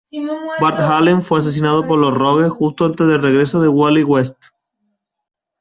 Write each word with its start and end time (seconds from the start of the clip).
Bart 0.59 0.79
Allen 0.79 1.21
fue 1.21 1.37
asesinado 1.37 1.85
por 1.85 1.99
los 1.99 2.11
Rogues 2.17 2.49
justo 2.49 2.85
antes 2.85 3.05
del 3.05 3.21
regreso 3.21 3.61
de 3.61 3.67
Wally 3.67 4.01
West. 4.03 4.35